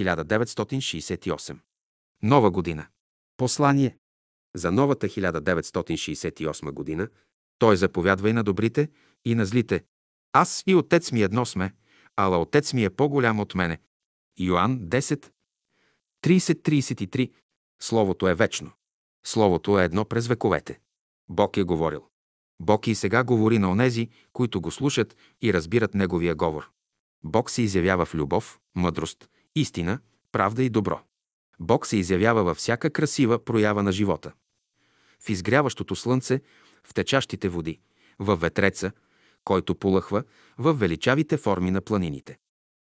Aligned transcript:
1968. 0.00 1.58
Нова 2.22 2.50
година. 2.50 2.86
Послание. 3.36 3.96
За 4.54 4.72
новата 4.72 5.06
1968 5.06 6.70
година 6.70 7.08
той 7.58 7.76
заповядва 7.76 8.30
и 8.30 8.32
на 8.32 8.44
добрите, 8.44 8.88
и 9.24 9.34
на 9.34 9.46
злите. 9.46 9.84
Аз 10.32 10.62
и 10.66 10.74
отец 10.74 11.12
ми 11.12 11.22
едно 11.22 11.46
сме, 11.46 11.74
ала 12.16 12.38
отец 12.38 12.72
ми 12.72 12.84
е 12.84 12.90
по-голям 12.90 13.40
от 13.40 13.54
мене. 13.54 13.78
Йоанн 14.38 14.80
10, 14.80 15.30
30-33. 16.24 17.32
Словото 17.82 18.28
е 18.28 18.34
вечно. 18.34 18.72
Словото 19.26 19.78
е 19.78 19.84
едно 19.84 20.04
през 20.04 20.26
вековете. 20.26 20.80
Бог 21.28 21.56
е 21.56 21.62
говорил. 21.62 22.06
Бог 22.60 22.86
и 22.86 22.94
сега 22.94 23.24
говори 23.24 23.58
на 23.58 23.70
онези, 23.70 24.08
които 24.32 24.60
го 24.60 24.70
слушат 24.70 25.16
и 25.42 25.52
разбират 25.52 25.94
Неговия 25.94 26.34
говор. 26.34 26.70
Бог 27.24 27.50
се 27.50 27.62
изявява 27.62 28.04
в 28.04 28.14
любов, 28.14 28.60
мъдрост, 28.74 29.28
истина, 29.54 29.98
правда 30.32 30.62
и 30.62 30.70
добро. 30.70 31.00
Бог 31.60 31.86
се 31.86 31.96
изявява 31.96 32.44
във 32.44 32.56
всяка 32.56 32.90
красива 32.90 33.44
проява 33.44 33.82
на 33.82 33.92
живота. 33.92 34.32
В 35.20 35.28
изгряващото 35.28 35.96
слънце, 35.96 36.40
в 36.84 36.94
течащите 36.94 37.48
води, 37.48 37.80
във 38.18 38.40
ветреца, 38.40 38.92
който 39.44 39.74
полъхва, 39.74 40.24
в 40.58 40.72
величавите 40.72 41.36
форми 41.36 41.70
на 41.70 41.80
планините. 41.80 42.38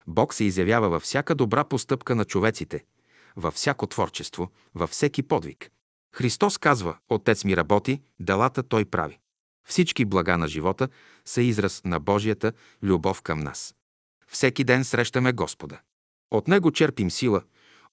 Бог 0.07 0.33
се 0.33 0.43
изявява 0.43 0.89
във 0.89 1.03
всяка 1.03 1.35
добра 1.35 1.63
постъпка 1.63 2.15
на 2.15 2.25
човеците, 2.25 2.85
във 3.35 3.53
всяко 3.53 3.87
творчество, 3.87 4.51
във 4.75 4.89
всеки 4.89 5.23
подвиг. 5.23 5.71
Христос 6.13 6.57
казва, 6.57 6.97
Отец 7.09 7.43
ми 7.43 7.57
работи, 7.57 8.01
делата 8.19 8.63
Той 8.63 8.85
прави. 8.85 9.19
Всички 9.67 10.05
блага 10.05 10.37
на 10.37 10.47
живота 10.47 10.89
са 11.25 11.41
израз 11.41 11.81
на 11.85 11.99
Божията 11.99 12.53
любов 12.83 13.21
към 13.21 13.39
нас. 13.39 13.75
Всеки 14.27 14.63
ден 14.63 14.83
срещаме 14.83 15.33
Господа. 15.33 15.79
От 16.31 16.47
Него 16.47 16.71
черпим 16.71 17.11
сила, 17.11 17.43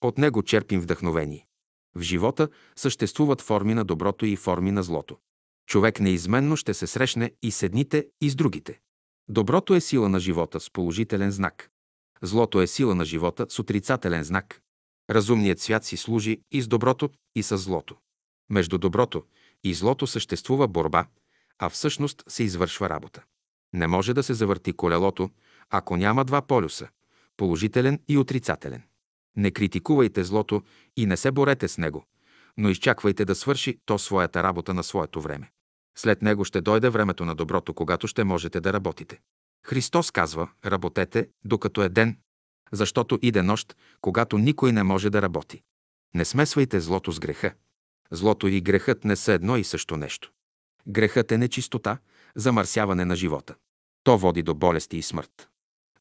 от 0.01 0.19
Него 0.19 0.43
черпим 0.43 0.80
вдъхновение. 0.80 1.47
В 1.95 2.01
живота 2.01 2.48
съществуват 2.77 3.41
форми 3.41 3.74
на 3.74 3.85
доброто 3.85 4.26
и 4.26 4.37
форми 4.37 4.71
на 4.71 4.82
злото. 4.82 5.16
Човек 5.66 6.01
неизменно 6.01 6.57
ще 6.57 6.74
се 6.74 6.87
срещне 6.87 7.32
и 7.43 7.51
с 7.51 7.63
едните, 7.63 8.07
и 8.21 8.30
с 8.30 8.35
другите. 8.35 8.80
Доброто 9.29 9.74
е 9.74 9.80
сила 9.80 10.09
на 10.09 10.21
живота 10.21 10.60
с 10.60 10.71
положителен 10.71 11.30
знак. 11.30 11.71
Злото 12.23 12.60
е 12.60 12.66
сила 12.66 12.95
на 12.95 13.04
живота 13.04 13.46
с 13.49 13.59
отрицателен 13.59 14.24
знак. 14.24 14.60
Разумният 15.10 15.60
свят 15.60 15.85
си 15.85 15.96
служи 15.96 16.41
и 16.52 16.63
с 16.63 16.69
доброто, 16.69 17.10
и 17.35 17.43
с 17.43 17.59
злото. 17.59 17.96
Между 18.51 18.79
доброто 18.79 19.24
и 19.65 19.74
злото 19.74 20.07
съществува 20.07 20.69
борба, 20.69 21.07
а 21.59 21.69
всъщност 21.69 22.23
се 22.29 22.43
извършва 22.43 22.88
работа. 22.88 23.24
Не 23.73 23.87
може 23.87 24.15
да 24.15 24.23
се 24.23 24.35
завърти 24.35 24.73
колелото, 24.73 25.30
ако 25.71 25.96
няма 25.96 26.24
два 26.24 26.43
полюса– 26.43 26.88
положителен 27.37 28.01
и 28.09 28.18
отрицателен. 28.18 28.82
Не 29.37 29.51
критикувайте 29.51 30.24
злото 30.24 30.63
и 30.96 31.07
не 31.07 31.16
се 31.16 31.30
борете 31.30 31.68
с 31.68 31.79
него, 31.79 32.04
но 32.57 32.68
изчаквайте 32.68 33.24
да 33.24 33.35
свърши 33.35 33.79
то 33.85 33.99
своята 33.99 34.43
работа 34.43 34.74
на 34.74 34.85
своето 34.85 35.21
време. 35.21 35.51
След 35.99 36.23
него 36.23 36.45
ще 36.45 36.60
дойде 36.60 36.88
времето 36.88 37.24
на 37.24 37.35
доброто, 37.35 37.74
когато 37.74 38.07
ще 38.07 38.24
можете 38.24 38.60
да 38.60 38.73
работите. 38.73 39.21
Христос 39.66 40.10
казва, 40.10 40.49
работете, 40.65 41.29
докато 41.45 41.82
е 41.82 41.88
ден, 41.88 42.16
защото 42.73 43.18
иде 43.23 43.43
нощ, 43.43 43.76
когато 44.01 44.38
никой 44.38 44.73
не 44.73 44.82
може 44.82 45.10
да 45.10 45.23
работи. 45.23 45.63
Не 46.15 46.24
смесвайте 46.24 46.80
злото 46.80 47.13
с 47.13 47.21
греха. 47.21 47.54
Злото 48.10 48.48
и 48.48 48.60
грехът 48.60 49.04
не 49.04 49.16
са 49.16 49.32
едно 49.32 49.57
и 49.57 49.65
също 49.65 49.96
нещо. 49.96 50.32
Грехът 50.88 51.32
е 51.32 51.38
нечистота, 51.38 51.98
замърсяване 52.37 53.04
на 53.04 53.16
живота. 53.16 53.54
То 54.04 54.19
води 54.19 54.43
до 54.43 54.54
болести 54.54 54.96
и 54.96 55.02
смърт. 55.02 55.48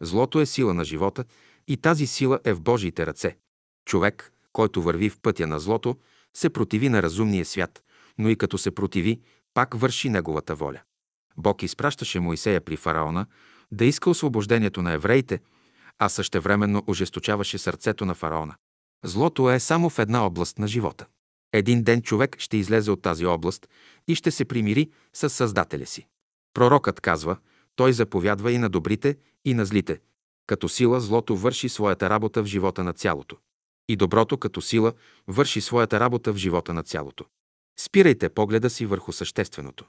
Злото 0.04 0.40
е 0.42 0.46
сила 0.46 0.74
на 0.74 0.86
живота 0.86 1.26
и 1.68 1.78
тази 1.78 2.08
сила 2.08 2.40
е 2.44 2.54
в 2.54 2.62
Божиите 2.62 3.06
ръце. 3.06 3.38
Човек, 3.86 4.34
който 4.54 4.82
върви 4.82 5.10
в 5.10 5.20
пътя 5.22 5.48
на 5.48 5.60
злото, 5.60 5.98
се 6.34 6.50
противи 6.50 6.90
на 6.90 7.04
разумния 7.04 7.46
свят, 7.46 7.84
но 8.18 8.30
и 8.30 8.36
като 8.36 8.58
се 8.58 8.72
противи, 8.72 9.22
пак 9.54 9.74
върши 9.74 10.10
неговата 10.10 10.56
воля. 10.56 10.82
Бог 11.38 11.64
изпращаше 11.64 12.20
Моисея 12.20 12.62
при 12.62 12.76
фараона 12.76 13.26
да 13.72 13.86
иска 13.86 14.10
освобождението 14.10 14.82
на 14.82 14.92
евреите, 14.92 15.40
а 16.00 16.10
същевременно 16.10 16.84
ожесточаваше 16.88 17.58
сърцето 17.58 18.06
на 18.06 18.14
фараона. 18.14 18.56
Злото 19.06 19.52
е 19.52 19.60
само 19.60 19.90
в 19.90 20.00
една 20.00 20.26
област 20.26 20.60
на 20.60 20.68
живота. 20.68 21.06
Един 21.54 21.84
ден 21.84 22.02
човек 22.02 22.36
ще 22.40 22.58
излезе 22.58 22.92
от 22.92 23.02
тази 23.02 23.26
област 23.26 23.68
и 24.08 24.16
ще 24.16 24.32
се 24.32 24.46
примири 24.46 24.90
с 25.14 25.30
Създателя 25.30 25.86
си. 25.86 26.08
Пророкът 26.54 27.02
казва, 27.02 27.38
той 27.76 27.94
заповядва 27.94 28.52
и 28.52 28.58
на 28.58 28.70
добрите, 28.70 29.18
и 29.46 29.54
на 29.54 29.66
злите. 29.66 30.00
Като 30.48 30.70
сила 30.70 31.02
злото 31.02 31.38
върши 31.38 31.70
своята 31.70 32.10
работа 32.10 32.44
в 32.44 32.46
живота 32.46 32.84
на 32.84 32.94
цялото. 32.94 33.38
И 33.88 33.96
доброто 33.96 34.38
като 34.38 34.62
сила 34.62 34.94
върши 35.28 35.62
своята 35.62 36.00
работа 36.00 36.34
в 36.34 36.38
живота 36.38 36.74
на 36.74 36.84
цялото. 36.84 37.26
Спирайте 37.80 38.30
погледа 38.30 38.70
си 38.70 38.86
върху 38.86 39.12
същественото. 39.12 39.86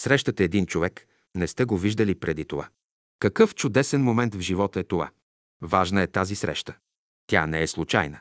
Срещате 0.00 0.44
един 0.44 0.66
човек, 0.66 1.06
не 1.34 1.46
сте 1.46 1.64
го 1.64 1.78
виждали 1.78 2.14
преди 2.14 2.44
това. 2.44 2.68
Какъв 3.18 3.54
чудесен 3.54 4.02
момент 4.02 4.34
в 4.34 4.40
живота 4.40 4.80
е 4.80 4.84
това? 4.84 5.10
Важна 5.62 6.02
е 6.02 6.06
тази 6.06 6.36
среща. 6.36 6.76
Тя 7.26 7.46
не 7.46 7.62
е 7.62 7.66
случайна. 7.66 8.20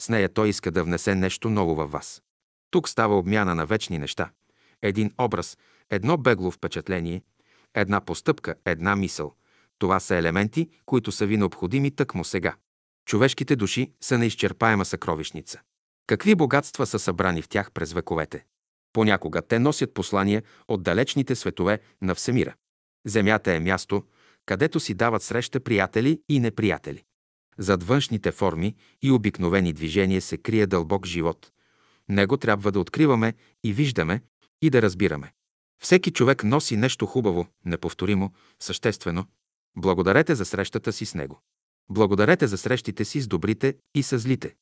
С 0.00 0.08
нея 0.08 0.28
той 0.28 0.48
иска 0.48 0.70
да 0.70 0.84
внесе 0.84 1.14
нещо 1.14 1.50
ново 1.50 1.74
във 1.74 1.90
вас. 1.90 2.22
Тук 2.70 2.88
става 2.88 3.18
обмяна 3.18 3.54
на 3.54 3.66
вечни 3.66 3.98
неща. 3.98 4.30
Един 4.82 5.12
образ, 5.18 5.58
едно 5.90 6.16
бегло 6.16 6.50
впечатление, 6.50 7.22
една 7.80 8.00
постъпка, 8.00 8.54
една 8.64 8.96
мисъл. 8.96 9.34
Това 9.78 10.00
са 10.00 10.16
елементи, 10.16 10.68
които 10.86 11.12
са 11.12 11.26
ви 11.26 11.36
необходими 11.36 11.90
тъкмо 11.90 12.24
сега. 12.24 12.56
Човешките 13.06 13.56
души 13.56 13.92
са 14.00 14.18
неизчерпаема 14.18 14.84
съкровищница. 14.84 15.60
Какви 16.06 16.34
богатства 16.34 16.86
са 16.86 16.98
събрани 16.98 17.42
в 17.42 17.48
тях 17.48 17.72
през 17.72 17.92
вековете? 17.92 18.44
Понякога 18.92 19.42
те 19.42 19.58
носят 19.58 19.94
послания 19.94 20.42
от 20.68 20.82
далечните 20.82 21.34
светове 21.34 21.80
на 22.02 22.14
Всемира. 22.14 22.54
Земята 23.06 23.52
е 23.52 23.60
място, 23.60 24.02
където 24.46 24.80
си 24.80 24.94
дават 24.94 25.22
среща 25.22 25.60
приятели 25.60 26.20
и 26.28 26.40
неприятели. 26.40 27.04
Зад 27.58 27.82
външните 27.82 28.32
форми 28.32 28.76
и 29.02 29.10
обикновени 29.10 29.72
движения 29.72 30.20
се 30.20 30.36
крие 30.36 30.66
дълбок 30.66 31.06
живот. 31.06 31.52
Него 32.08 32.36
трябва 32.36 32.72
да 32.72 32.80
откриваме 32.80 33.34
и 33.64 33.72
виждаме 33.72 34.22
и 34.62 34.70
да 34.70 34.82
разбираме. 34.82 35.32
Всеки 35.80 36.10
човек 36.10 36.44
носи 36.44 36.76
нещо 36.76 37.06
хубаво, 37.06 37.46
неповторимо, 37.64 38.32
съществено. 38.60 39.26
Благодарете 39.76 40.34
за 40.34 40.44
срещата 40.44 40.92
си 40.92 41.06
с 41.06 41.14
него. 41.14 41.40
Благодарете 41.90 42.46
за 42.46 42.58
срещите 42.58 43.04
си 43.04 43.20
с 43.20 43.26
добрите 43.26 43.76
и 43.94 44.02
с 44.02 44.18
злите. 44.18 44.54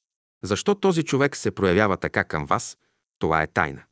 Защо 0.42 0.74
този 0.74 1.02
човек 1.02 1.36
се 1.36 1.50
проявява 1.50 1.96
така 1.96 2.24
към 2.24 2.46
вас, 2.46 2.78
това 3.18 3.42
е 3.42 3.46
тайна. 3.46 3.82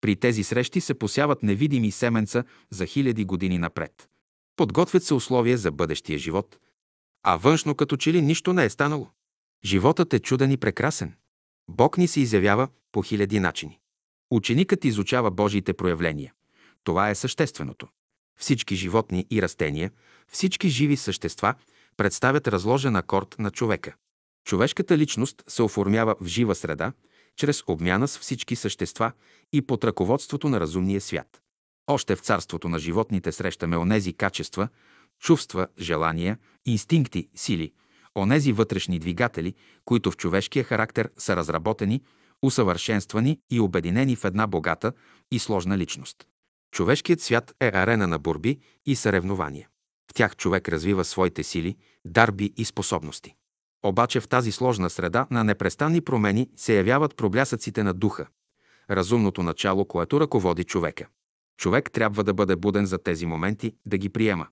При 0.00 0.16
тези 0.16 0.44
срещи 0.44 0.80
се 0.80 0.94
посяват 0.94 1.42
невидими 1.42 1.90
семенца 1.90 2.44
за 2.70 2.86
хиляди 2.86 3.24
години 3.24 3.58
напред. 3.58 4.08
Подготвят 4.56 5.04
се 5.04 5.14
условия 5.14 5.58
за 5.58 5.70
бъдещия 5.70 6.18
живот, 6.18 6.58
а 7.22 7.36
външно 7.36 7.74
като 7.74 7.96
че 7.96 8.12
ли 8.12 8.22
нищо 8.22 8.52
не 8.52 8.64
е 8.64 8.70
станало. 8.70 9.08
Животът 9.64 10.14
е 10.14 10.20
чуден 10.20 10.50
и 10.50 10.56
прекрасен. 10.56 11.14
Бог 11.68 11.98
ни 11.98 12.08
се 12.08 12.20
изявява 12.20 12.68
по 12.92 13.02
хиляди 13.02 13.40
начини. 13.40 13.78
Ученикът 14.30 14.84
изучава 14.84 15.30
Божиите 15.30 15.72
проявления. 15.72 16.32
Това 16.84 17.10
е 17.10 17.14
същественото. 17.14 17.88
Всички 18.38 18.76
животни 18.76 19.26
и 19.30 19.42
растения, 19.42 19.90
всички 20.28 20.68
живи 20.68 20.96
същества 20.96 21.54
представят 21.96 22.48
разложен 22.48 22.96
акорд 22.96 23.36
на 23.38 23.50
човека. 23.50 23.94
Човешката 24.44 24.98
личност 24.98 25.42
се 25.48 25.62
оформява 25.62 26.16
в 26.20 26.26
жива 26.26 26.54
среда, 26.54 26.92
чрез 27.36 27.62
обмяна 27.66 28.08
с 28.08 28.18
всички 28.18 28.56
същества 28.56 29.12
и 29.52 29.62
под 29.62 29.84
ръководството 29.84 30.48
на 30.48 30.60
разумния 30.60 31.00
свят. 31.00 31.40
Още 31.86 32.16
в 32.16 32.20
царството 32.20 32.68
на 32.68 32.78
животните 32.78 33.32
срещаме 33.32 33.76
онези 33.76 34.12
качества, 34.12 34.68
чувства, 35.20 35.66
желания, 35.78 36.38
инстинкти, 36.66 37.28
сили, 37.34 37.72
онези 38.16 38.52
вътрешни 38.52 38.98
двигатели, 38.98 39.54
които 39.84 40.10
в 40.10 40.16
човешкия 40.16 40.64
характер 40.64 41.10
са 41.18 41.36
разработени, 41.36 42.02
усъвършенствани 42.42 43.38
и 43.50 43.60
обединени 43.60 44.16
в 44.16 44.24
една 44.24 44.46
богата 44.46 44.92
и 45.30 45.38
сложна 45.38 45.78
личност. 45.78 46.26
Човешкият 46.72 47.20
свят 47.20 47.54
е 47.60 47.70
арена 47.74 48.06
на 48.06 48.18
борби 48.18 48.58
и 48.86 48.96
съревнования. 48.96 49.68
В 50.10 50.14
тях 50.14 50.36
човек 50.36 50.68
развива 50.68 51.04
своите 51.04 51.42
сили, 51.42 51.76
дарби 52.04 52.52
и 52.56 52.64
способности. 52.64 53.34
Обаче 53.84 54.20
в 54.20 54.28
тази 54.28 54.52
сложна 54.52 54.90
среда 54.90 55.26
на 55.30 55.44
непрестанни 55.44 56.00
промени 56.00 56.50
се 56.56 56.76
явяват 56.76 57.16
проблясъците 57.16 57.82
на 57.82 57.94
духа, 57.94 58.26
разумното 58.90 59.42
начало, 59.42 59.84
което 59.84 60.20
ръководи 60.20 60.64
човека. 60.64 61.06
Човек 61.58 61.90
трябва 61.90 62.24
да 62.24 62.34
бъде 62.34 62.56
буден 62.56 62.86
за 62.86 62.98
тези 62.98 63.26
моменти, 63.26 63.74
да 63.86 63.98
ги 63.98 64.08
приема. 64.08 64.46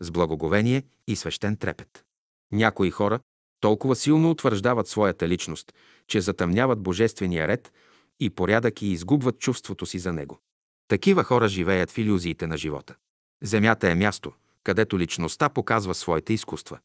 С 0.00 0.10
благоговение 0.10 0.82
и 1.06 1.16
свещен 1.16 1.56
трепет. 1.56 2.04
Някои 2.52 2.90
хора 2.90 3.20
толкова 3.60 3.96
силно 3.96 4.30
утвърждават 4.30 4.88
своята 4.88 5.28
личност, 5.28 5.72
че 6.06 6.20
затъмняват 6.20 6.82
божествения 6.82 7.48
ред 7.48 7.72
и 8.20 8.30
порядък 8.30 8.82
и 8.82 8.86
изгубват 8.86 9.38
чувството 9.38 9.86
си 9.86 9.98
за 9.98 10.12
него. 10.12 10.40
Такива 10.88 11.24
хора 11.24 11.48
живеят 11.48 11.90
в 11.90 11.98
иллюзиите 11.98 12.46
на 12.46 12.56
живота. 12.56 12.94
Земята 13.42 13.90
е 13.90 13.94
място, 13.94 14.32
където 14.64 14.98
личността 14.98 15.48
показва 15.48 15.94
своите 15.94 16.32
изкуства. 16.32 16.78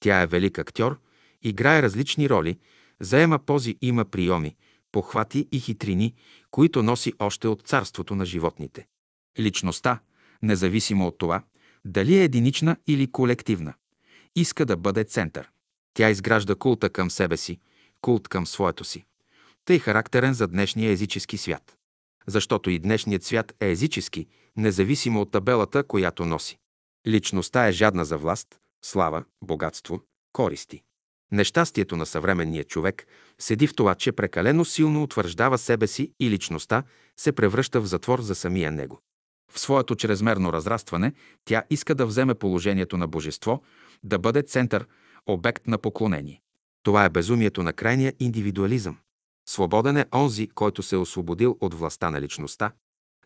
Тя 0.00 0.20
е 0.20 0.26
велик 0.26 0.58
актьор 0.58 0.98
играе 1.42 1.82
различни 1.82 2.30
роли, 2.30 2.58
заема 3.00 3.38
пози, 3.38 3.76
има 3.80 4.04
приеми, 4.04 4.56
похвати 4.92 5.48
и 5.52 5.60
хитрини, 5.60 6.14
които 6.50 6.82
носи 6.82 7.12
още 7.18 7.48
от 7.48 7.62
царството 7.62 8.14
на 8.14 8.26
животните. 8.26 8.86
Личността, 9.38 9.98
независимо 10.42 11.06
от 11.06 11.18
това, 11.18 11.42
дали 11.84 12.18
е 12.18 12.24
единична 12.24 12.76
или 12.86 13.12
колективна, 13.12 13.74
иска 14.36 14.66
да 14.66 14.76
бъде 14.76 15.04
център. 15.04 15.50
Тя 15.94 16.10
изгражда 16.10 16.54
култа 16.54 16.90
към 16.90 17.10
себе 17.10 17.36
си, 17.36 17.60
култ 18.00 18.28
към 18.28 18.46
своето 18.46 18.84
си. 18.84 19.04
Тъй 19.64 19.78
характерен 19.78 20.34
за 20.34 20.48
днешния 20.48 20.90
езически 20.90 21.36
свят. 21.36 21.76
Защото 22.26 22.70
и 22.70 22.78
днешният 22.78 23.24
свят 23.24 23.54
е 23.60 23.70
езически, 23.70 24.26
независимо 24.56 25.20
от 25.20 25.30
табелата, 25.30 25.84
която 25.84 26.24
носи. 26.24 26.58
Личността 27.06 27.66
е 27.66 27.72
жадна 27.72 28.04
за 28.04 28.18
власт, 28.18 28.48
слава, 28.84 29.24
богатство, 29.42 30.00
користи. 30.32 30.82
Нещастието 31.32 31.96
на 31.96 32.06
съвременния 32.06 32.64
човек 32.64 33.06
седи 33.38 33.66
в 33.66 33.74
това, 33.74 33.94
че 33.94 34.12
прекалено 34.12 34.64
силно 34.64 35.02
утвърждава 35.02 35.58
себе 35.58 35.86
си 35.86 36.12
и 36.20 36.30
личността 36.30 36.82
се 37.16 37.32
превръща 37.32 37.80
в 37.80 37.86
затвор 37.86 38.20
за 38.20 38.34
самия 38.34 38.72
него. 38.72 39.00
В 39.52 39.60
своето 39.60 39.94
чрезмерно 39.94 40.52
разрастване 40.52 41.12
тя 41.44 41.62
иска 41.70 41.94
да 41.94 42.06
вземе 42.06 42.34
положението 42.34 42.96
на 42.96 43.08
божество, 43.08 43.62
да 44.04 44.18
бъде 44.18 44.42
център, 44.42 44.86
обект 45.26 45.66
на 45.66 45.78
поклонение. 45.78 46.40
Това 46.82 47.04
е 47.04 47.10
безумието 47.10 47.62
на 47.62 47.72
крайния 47.72 48.12
индивидуализъм. 48.20 48.98
Свободен 49.48 49.96
е 49.96 50.06
онзи, 50.14 50.48
който 50.48 50.82
се 50.82 50.96
е 50.96 50.98
освободил 50.98 51.56
от 51.60 51.74
властта 51.74 52.10
на 52.10 52.20
личността. 52.20 52.72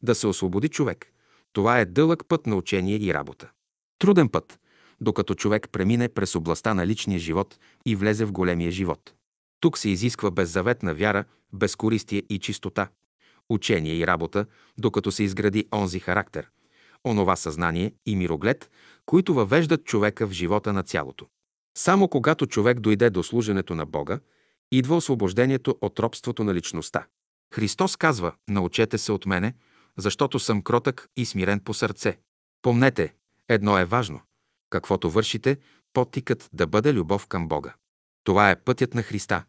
Да 0.02 0.14
се 0.14 0.26
освободи 0.26 0.68
човек. 0.68 1.06
Това 1.52 1.80
е 1.80 1.84
дълъг 1.84 2.24
път 2.28 2.46
на 2.46 2.56
учение 2.56 2.96
и 2.96 3.14
работа. 3.14 3.50
Труден 3.98 4.28
път, 4.28 4.60
докато 5.00 5.34
човек 5.34 5.68
премине 5.72 6.08
през 6.08 6.34
областта 6.34 6.74
на 6.74 6.86
личния 6.86 7.18
живот 7.18 7.58
и 7.86 7.96
влезе 7.96 8.24
в 8.24 8.32
големия 8.32 8.70
живот. 8.70 9.14
Тук 9.60 9.78
се 9.78 9.88
изисква 9.88 10.30
беззаветна 10.30 10.94
вяра, 10.94 11.24
безкористие 11.52 12.22
и 12.30 12.38
чистота, 12.38 12.88
учение 13.48 13.94
и 13.94 14.06
работа, 14.06 14.46
докато 14.78 15.12
се 15.12 15.22
изгради 15.22 15.68
онзи 15.74 15.98
характер, 15.98 16.50
онова 17.04 17.36
съзнание 17.36 17.92
и 18.06 18.16
мироглед, 18.16 18.70
които 19.06 19.34
въвеждат 19.34 19.84
човека 19.84 20.26
в 20.26 20.32
живота 20.32 20.72
на 20.72 20.82
цялото. 20.82 21.26
Само 21.76 22.08
когато 22.08 22.46
човек 22.46 22.80
дойде 22.80 23.10
до 23.10 23.22
служенето 23.22 23.74
на 23.74 23.86
Бога, 23.86 24.20
идва 24.72 24.96
освобождението 24.96 25.78
от 25.80 25.98
робството 25.98 26.44
на 26.44 26.54
личността. 26.54 27.06
Христос 27.54 27.96
казва, 27.96 28.32
научете 28.48 28.98
се 28.98 29.12
от 29.12 29.26
мене, 29.26 29.54
защото 29.96 30.38
съм 30.38 30.62
кротък 30.62 31.08
и 31.16 31.26
смирен 31.26 31.60
по 31.60 31.74
сърце. 31.74 32.18
Помнете, 32.62 33.14
едно 33.48 33.78
е 33.78 33.84
важно. 33.84 34.20
Каквото 34.70 35.10
вършите, 35.10 35.58
потикът 35.92 36.48
да 36.52 36.66
бъде 36.66 36.92
любов 36.92 37.26
към 37.26 37.48
Бога. 37.48 37.74
Това 38.24 38.50
е 38.50 38.60
пътят 38.60 38.94
на 38.94 39.02
Христа. 39.02 39.44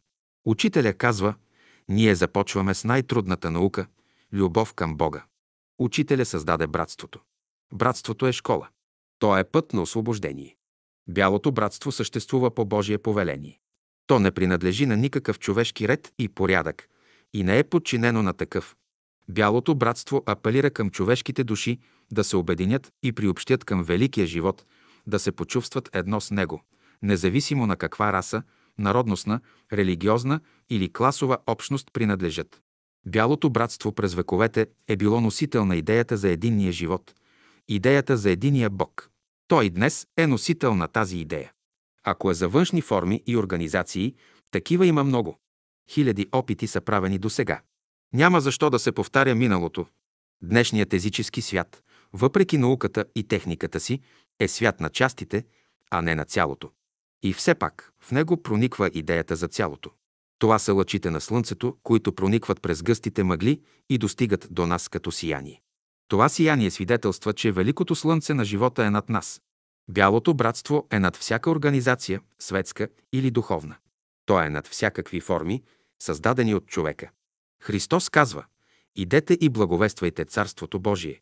Учителя 0.46 0.94
казва, 0.94 1.36
ние 1.90 2.16
започваме 2.16 2.74
с 2.74 2.84
най-трудната 2.84 3.52
наука– 3.52 3.88
любов 4.34 4.74
към 4.74 4.98
Бога. 4.98 5.26
Учителя 5.80 6.26
създаде 6.26 6.68
братството. 6.68 7.20
Братството 7.74 8.28
е 8.28 8.32
школа. 8.32 8.68
То 9.20 9.38
е 9.38 9.44
път 9.44 9.74
на 9.74 9.82
освобождение. 9.82 10.56
Бялото 11.10 11.52
братство 11.52 11.92
съществува 11.92 12.56
по 12.56 12.66
Божие 12.66 12.98
повеление. 12.98 13.60
То 14.08 14.20
не 14.20 14.32
принадлежи 14.32 14.86
на 14.86 14.98
никакъв 14.98 15.40
човешки 15.40 15.88
ред 15.88 16.14
и 16.20 16.30
порядък 16.30 16.90
и 17.34 17.44
не 17.44 17.60
е 17.60 17.64
подчинено 17.64 18.24
на 18.24 18.34
такъв. 18.34 18.76
Бялото 19.30 19.76
братство 19.76 20.24
апелира 20.26 20.72
към 20.72 20.90
човешките 20.90 21.44
души 21.44 21.80
да 22.12 22.24
се 22.24 22.38
обединят 22.38 22.92
и 23.04 23.12
приобщят 23.12 23.64
към 23.64 23.84
великия 23.84 24.28
живот, 24.28 24.66
да 25.08 25.20
се 25.20 25.32
почувстват 25.32 25.90
едно 25.94 26.22
с 26.22 26.32
него, 26.32 26.64
независимо 27.02 27.68
на 27.68 27.76
каква 27.76 28.14
раса, 28.14 28.44
народностна, 28.78 29.40
религиозна 29.74 30.40
или 30.70 30.94
класова 30.94 31.38
общност 31.48 31.88
принадлежат. 31.94 32.62
Бялото 33.06 33.50
братство 33.50 33.92
през 33.92 34.14
вековете 34.14 34.68
е 34.88 34.96
било 34.96 35.22
носител 35.22 35.66
на 35.66 35.76
идеята 35.76 36.18
за 36.18 36.30
единния 36.30 36.72
живот, 36.72 37.14
идеята 37.68 38.18
за 38.18 38.30
единия 38.30 38.70
Бог. 38.70 39.10
Той 39.48 39.70
днес 39.70 40.08
е 40.18 40.28
носител 40.28 40.76
на 40.76 40.88
тази 40.88 41.18
идея. 41.18 41.52
Ако 42.10 42.32
е 42.32 42.34
за 42.34 42.48
външни 42.48 42.82
форми 42.82 43.24
и 43.28 43.38
организации, 43.38 44.16
такива 44.52 44.86
има 44.86 45.04
много. 45.04 45.40
Хиляди 45.90 46.28
опити 46.32 46.68
са 46.68 46.82
правени 46.82 47.18
до 47.18 47.30
сега. 47.30 47.62
Няма 48.14 48.42
защо 48.42 48.70
да 48.70 48.80
се 48.80 48.92
повтаря 48.92 49.36
миналото. 49.36 49.86
Днешният 50.44 50.94
езически 50.94 51.42
свят, 51.42 51.84
въпреки 52.14 52.58
науката 52.58 53.06
и 53.16 53.28
техниката 53.28 53.80
си, 53.80 54.00
е 54.40 54.48
свят 54.48 54.80
на 54.80 54.90
частите, 54.90 55.46
а 55.92 56.02
не 56.02 56.16
на 56.16 56.26
цялото. 56.26 56.72
И 57.24 57.34
все 57.34 57.56
пак 57.56 57.94
в 58.00 58.12
него 58.12 58.44
прониква 58.44 58.90
идеята 58.94 59.36
за 59.36 59.48
цялото. 59.48 59.92
Това 60.40 60.60
са 60.60 60.74
лъчите 60.74 61.10
на 61.10 61.22
Слънцето, 61.22 61.78
които 61.84 62.14
проникват 62.14 62.62
през 62.62 62.84
гъстите 62.84 63.24
мъгли 63.24 63.62
и 63.90 63.98
достигат 63.98 64.48
до 64.52 64.68
нас 64.68 64.90
като 64.90 65.12
сияние. 65.12 65.62
Това 66.08 66.30
сияние 66.30 66.72
свидетелства, 66.72 67.34
че 67.34 67.52
Великото 67.52 67.96
Слънце 67.96 68.34
на 68.34 68.46
живота 68.46 68.86
е 68.86 68.90
над 68.90 69.10
нас. 69.10 69.42
Бялото 69.90 70.34
братство 70.34 70.88
е 70.92 71.00
над 71.00 71.16
всяка 71.16 71.50
организация, 71.50 72.22
светска 72.40 72.88
или 73.14 73.32
духовна. 73.32 73.76
То 74.26 74.42
е 74.42 74.50
над 74.50 74.68
всякакви 74.68 75.20
форми, 75.20 75.64
създадени 76.00 76.56
от 76.56 76.66
човека. 76.68 77.10
Христос 77.64 78.10
казва 78.10 78.46
«Идете 78.96 79.38
и 79.42 79.50
благовествайте 79.50 80.26
Царството 80.26 80.80
Божие», 80.80 81.22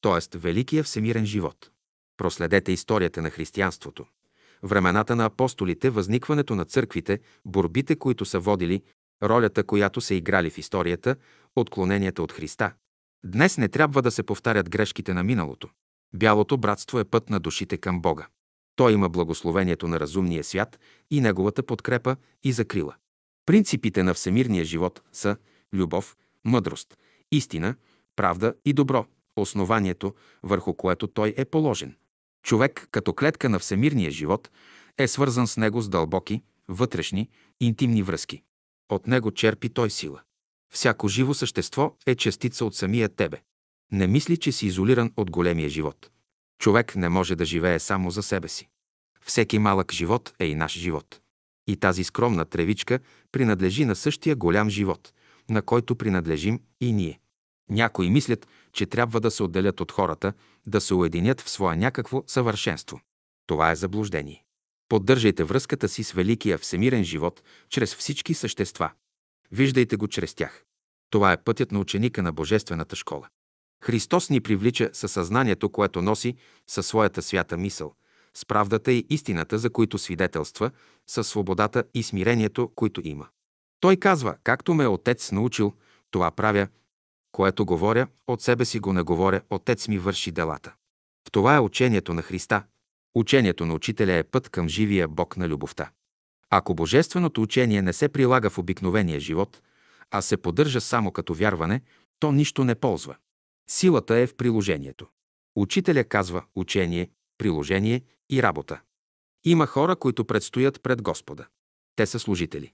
т.е. 0.00 0.38
Великия 0.38 0.84
всемирен 0.84 1.26
живот. 1.26 1.70
Проследете 2.16 2.72
историята 2.72 3.22
на 3.22 3.30
християнството. 3.30 4.06
Времената 4.62 5.16
на 5.16 5.24
апостолите, 5.24 5.90
възникването 5.90 6.54
на 6.54 6.64
църквите, 6.64 7.18
борбите, 7.44 7.96
които 7.96 8.24
са 8.24 8.38
водили, 8.38 8.82
ролята, 9.22 9.64
която 9.64 10.00
са 10.00 10.14
играли 10.14 10.50
в 10.50 10.58
историята, 10.58 11.16
отклоненията 11.56 12.22
от 12.22 12.32
Христа. 12.32 12.72
Днес 13.24 13.58
не 13.58 13.68
трябва 13.68 14.02
да 14.02 14.10
се 14.10 14.22
повтарят 14.22 14.70
грешките 14.70 15.14
на 15.14 15.24
миналото. 15.24 15.68
Бялото 16.14 16.56
братство 16.56 16.98
е 16.98 17.04
път 17.04 17.30
на 17.30 17.40
душите 17.40 17.76
към 17.76 18.00
Бога. 18.00 18.26
Той 18.76 18.92
има 18.92 19.08
благословението 19.08 19.88
на 19.88 20.00
разумния 20.00 20.44
свят 20.44 20.78
и 21.10 21.20
неговата 21.20 21.62
подкрепа 21.62 22.16
и 22.42 22.52
закрила. 22.52 22.94
Принципите 23.46 24.02
на 24.02 24.14
всемирния 24.14 24.64
живот 24.64 25.02
са 25.12 25.36
любов, 25.72 26.16
мъдрост, 26.44 26.98
истина, 27.32 27.74
правда 28.16 28.54
и 28.64 28.72
добро, 28.72 29.06
основанието, 29.36 30.14
върху 30.42 30.74
което 30.74 31.06
той 31.06 31.34
е 31.36 31.44
положен. 31.44 31.96
Човек, 32.42 32.88
като 32.90 33.14
клетка 33.14 33.48
на 33.48 33.58
всемирния 33.58 34.10
живот, 34.10 34.50
е 34.98 35.08
свързан 35.08 35.46
с 35.46 35.56
него 35.56 35.80
с 35.80 35.88
дълбоки, 35.88 36.42
вътрешни, 36.68 37.28
интимни 37.60 38.02
връзки. 38.02 38.42
От 38.88 39.06
него 39.06 39.30
черпи 39.30 39.68
той 39.68 39.90
сила. 39.90 40.22
Всяко 40.72 41.08
живо 41.08 41.34
същество 41.34 41.96
е 42.06 42.14
частица 42.14 42.64
от 42.64 42.74
самия 42.74 43.08
тебе. 43.08 43.40
Не 43.92 44.06
мисли, 44.06 44.36
че 44.36 44.52
си 44.52 44.66
изолиран 44.66 45.12
от 45.16 45.30
големия 45.30 45.68
живот. 45.68 46.10
Човек 46.58 46.96
не 46.96 47.08
може 47.08 47.36
да 47.36 47.44
живее 47.44 47.78
само 47.78 48.10
за 48.10 48.22
себе 48.22 48.48
си. 48.48 48.68
Всеки 49.20 49.58
малък 49.58 49.92
живот 49.92 50.32
е 50.38 50.46
и 50.46 50.54
наш 50.54 50.78
живот. 50.78 51.20
И 51.66 51.76
тази 51.76 52.04
скромна 52.04 52.44
тревичка 52.44 52.98
принадлежи 53.32 53.84
на 53.84 53.96
същия 53.96 54.36
голям 54.36 54.70
живот, 54.70 55.12
на 55.50 55.62
който 55.62 55.96
принадлежим 55.96 56.60
и 56.80 56.92
ние. 56.92 57.20
Някои 57.70 58.10
мислят, 58.10 58.48
че 58.72 58.86
трябва 58.86 59.20
да 59.20 59.30
се 59.30 59.42
отделят 59.42 59.80
от 59.80 59.92
хората, 59.92 60.32
да 60.66 60.80
се 60.80 60.94
уединят 60.94 61.40
в 61.40 61.50
своя 61.50 61.76
някакво 61.76 62.22
съвършенство. 62.26 63.00
Това 63.46 63.70
е 63.70 63.76
заблуждение. 63.76 64.44
Поддържайте 64.88 65.44
връзката 65.44 65.88
си 65.88 66.04
с 66.04 66.12
великия 66.12 66.58
всемирен 66.58 67.04
живот 67.04 67.42
чрез 67.68 67.94
всички 67.94 68.34
същества. 68.34 68.90
Виждайте 69.52 69.96
го 69.96 70.08
чрез 70.08 70.34
тях. 70.34 70.64
Това 71.10 71.32
е 71.32 71.42
пътят 71.42 71.72
на 71.72 71.78
ученика 71.78 72.22
на 72.22 72.32
Божествената 72.32 72.96
школа. 72.96 73.28
Христос 73.84 74.30
ни 74.30 74.40
привлича 74.40 74.90
със 74.92 75.12
съзнанието, 75.12 75.68
което 75.68 76.02
носи 76.02 76.34
със 76.66 76.86
своята 76.86 77.22
свята 77.22 77.56
мисъл, 77.56 77.94
с 78.34 78.46
правдата 78.46 78.92
и 78.92 79.06
истината, 79.10 79.58
за 79.58 79.70
които 79.70 79.98
свидетелства, 79.98 80.70
със 81.06 81.28
свободата 81.28 81.84
и 81.94 82.02
смирението, 82.02 82.70
които 82.74 83.00
има. 83.04 83.26
Той 83.80 83.96
казва, 83.96 84.36
както 84.44 84.74
ме 84.74 84.86
Отец 84.86 85.32
научил, 85.32 85.72
това 86.10 86.30
правя, 86.30 86.68
което 87.32 87.66
говоря, 87.66 88.06
от 88.26 88.42
себе 88.42 88.64
си 88.64 88.78
го 88.78 88.92
не 88.92 89.02
говоря, 89.02 89.40
Отец 89.50 89.88
ми 89.88 89.98
върши 89.98 90.32
делата. 90.32 90.74
В 91.28 91.30
това 91.30 91.56
е 91.56 91.60
учението 91.60 92.14
на 92.14 92.22
Христа. 92.22 92.62
Учението 93.14 93.66
на 93.66 93.74
учителя 93.74 94.12
е 94.12 94.22
път 94.22 94.48
към 94.48 94.68
живия 94.68 95.08
Бог 95.08 95.36
на 95.36 95.48
любовта. 95.48 95.90
Ако 96.50 96.74
божественото 96.74 97.42
учение 97.42 97.82
не 97.82 97.92
се 97.92 98.08
прилага 98.08 98.50
в 98.50 98.58
обикновения 98.58 99.20
живот, 99.20 99.62
а 100.10 100.22
се 100.22 100.36
поддържа 100.36 100.80
само 100.80 101.12
като 101.12 101.34
вярване, 101.34 101.80
то 102.18 102.32
нищо 102.32 102.64
не 102.64 102.74
ползва. 102.74 103.16
Силата 103.70 104.16
е 104.16 104.26
в 104.26 104.36
приложението. 104.36 105.06
Учителя 105.56 106.04
казва 106.04 106.44
учение, 106.54 107.10
приложение 107.38 108.02
и 108.30 108.42
работа. 108.42 108.80
Има 109.44 109.66
хора, 109.66 109.96
които 109.96 110.24
предстоят 110.24 110.82
пред 110.82 111.02
Господа. 111.02 111.46
Те 111.96 112.06
са 112.06 112.18
служители. 112.18 112.72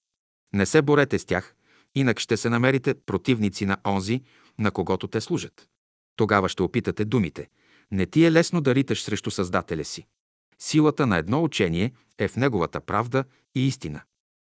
Не 0.52 0.66
се 0.66 0.82
борете 0.82 1.18
с 1.18 1.25
тях, 1.25 1.54
инак 1.94 2.20
ще 2.20 2.37
се 2.37 2.49
намерите 2.49 2.94
противници 2.94 3.66
на 3.66 3.76
онзи, 3.87 4.23
на 4.59 4.70
когото 4.70 5.09
те 5.09 5.20
служат. 5.20 5.68
Тогава 6.16 6.49
ще 6.49 6.62
опитате 6.62 7.04
думите. 7.04 7.49
Не 7.90 8.06
ти 8.06 8.25
е 8.25 8.32
лесно 8.32 8.61
да 8.61 8.75
риташ 8.75 9.02
срещу 9.02 9.30
Създателя 9.30 9.85
си. 9.85 10.06
Силата 10.59 11.06
на 11.06 11.18
едно 11.18 11.44
учение 11.44 11.92
е 12.18 12.28
в 12.28 12.37
неговата 12.37 12.80
правда 12.80 13.25
и 13.54 13.66
истина. 13.66 14.02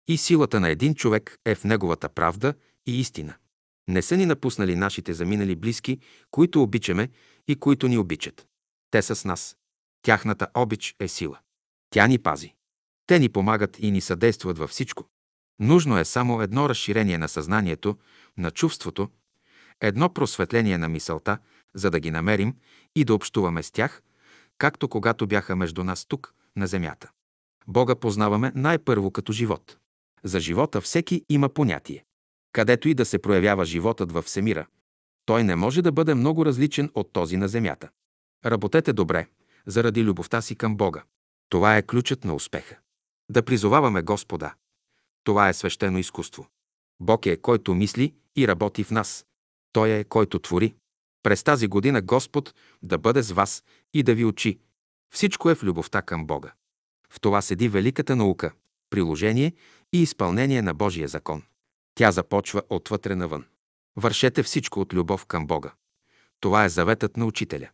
И 0.07 0.17
силата 0.17 0.59
на 0.59 0.69
един 0.69 0.95
човек 0.95 1.38
е 1.45 1.55
в 1.55 1.63
неговата 1.63 2.09
правда 2.09 2.53
и 2.85 3.00
истина. 3.00 3.35
Не 3.87 4.01
са 4.01 4.17
ни 4.17 4.25
напуснали 4.25 4.75
нашите 4.75 5.13
заминали 5.13 5.55
близки, 5.55 5.99
които 6.31 6.63
обичаме 6.63 7.09
и 7.47 7.55
които 7.55 7.87
ни 7.87 7.97
обичат. 7.97 8.47
Те 8.91 9.01
са 9.01 9.15
с 9.15 9.25
нас. 9.25 9.57
Тяхната 10.01 10.47
обич 10.53 10.95
е 10.99 11.07
сила. 11.07 11.39
Тя 11.89 12.07
ни 12.07 12.19
пази. 12.19 12.53
Те 13.07 13.19
ни 13.19 13.29
помагат 13.29 13.79
и 13.79 13.91
ни 13.91 14.01
съдействат 14.01 14.57
във 14.57 14.69
всичко. 14.69 15.05
Нужно 15.59 15.97
е 15.97 16.05
само 16.05 16.41
едно 16.41 16.69
разширение 16.69 17.17
на 17.17 17.29
съзнанието, 17.29 17.97
на 18.37 18.51
чувството, 18.51 19.09
едно 19.81 20.13
просветление 20.13 20.77
на 20.77 20.89
мисълта, 20.89 21.37
за 21.75 21.89
да 21.91 21.99
ги 21.99 22.11
намерим 22.11 22.55
и 22.95 23.05
да 23.05 23.13
общуваме 23.13 23.63
с 23.63 23.71
тях, 23.71 24.01
както 24.57 24.87
когато 24.87 25.27
бяха 25.27 25.55
между 25.55 25.83
нас 25.83 26.05
тук, 26.05 26.33
на 26.55 26.67
земята. 26.67 27.11
Бога 27.67 27.95
познаваме 27.95 28.51
най-първо 28.55 29.11
като 29.11 29.33
живот. 29.33 29.77
За 30.23 30.39
живота 30.39 30.81
всеки 30.81 31.25
има 31.29 31.49
понятие. 31.49 32.05
Където 32.53 32.89
и 32.89 32.93
да 32.93 33.05
се 33.05 33.19
проявява 33.19 33.65
животът 33.65 34.12
във 34.12 34.25
всемира, 34.25 34.67
той 35.25 35.43
не 35.43 35.55
може 35.55 35.81
да 35.81 35.91
бъде 35.91 36.13
много 36.13 36.45
различен 36.45 36.91
от 36.95 37.13
този 37.13 37.38
на 37.38 37.48
земята. 37.48 37.89
Работете 38.45 38.93
добре, 38.93 39.27
заради 39.65 40.03
любовта 40.03 40.41
си 40.41 40.55
към 40.55 40.77
Бога. 40.77 41.03
Това 41.50 41.77
е 41.77 41.81
ключът 41.81 42.24
на 42.24 42.36
успеха. 42.36 42.77
Да 43.29 43.43
призоваваме 43.43 44.01
Господа. 44.01 44.53
Това 45.24 45.50
е 45.50 45.53
свещено 45.53 45.98
изкуство. 45.98 46.48
Бог 47.00 47.25
е, 47.25 47.38
който 47.38 47.74
мисли 47.74 48.13
и 48.36 48.48
работи 48.48 48.83
в 48.83 48.91
нас. 48.91 49.25
Той 49.72 49.89
е, 49.89 50.03
който 50.03 50.39
твори. 50.39 50.75
През 51.24 51.43
тази 51.43 51.67
година 51.67 52.01
Господ 52.01 52.53
да 52.83 52.98
бъде 52.98 53.22
с 53.22 53.31
вас 53.31 53.63
и 53.93 54.03
да 54.03 54.15
ви 54.15 54.25
учи. 54.25 54.60
Всичко 55.13 55.50
е 55.50 55.55
в 55.55 55.63
любовта 55.63 56.01
към 56.01 56.27
Бога. 56.27 56.53
В 57.10 57.19
това 57.22 57.41
седи 57.41 57.69
великата 57.69 58.15
наука, 58.15 58.51
приложение 58.89 59.53
и 59.93 60.01
изпълнение 60.01 60.62
на 60.62 60.74
Божия 60.74 61.07
закон. 61.07 61.43
Тя 61.95 62.12
започва 62.12 62.62
отвътре 62.69 63.15
навън. 63.15 63.45
Вършете 63.95 64.43
всичко 64.43 64.79
от 64.79 64.93
любов 64.93 65.25
към 65.25 65.47
Бога. 65.47 65.73
Това 66.39 66.65
е 66.65 66.69
заветът 66.69 67.17
на 67.17 67.25
учителя. 67.25 67.69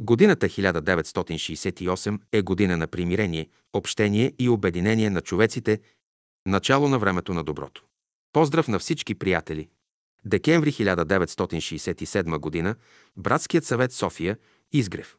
Годината 0.00 0.46
1968 0.46 2.20
е 2.32 2.42
година 2.42 2.76
на 2.76 2.86
примирение, 2.86 3.48
общение 3.72 4.32
и 4.38 4.48
обединение 4.48 5.10
на 5.10 5.20
човеците, 5.20 5.80
начало 6.46 6.88
на 6.88 6.98
времето 6.98 7.34
на 7.34 7.44
доброто. 7.44 7.84
Поздрав 8.32 8.68
на 8.68 8.78
всички 8.78 9.14
приятели! 9.14 9.68
Декември 10.24 10.72
1967 10.72 12.38
година, 12.38 12.76
Братският 13.16 13.64
съвет 13.64 13.92
София, 13.92 14.38
Изгрев. 14.72 15.16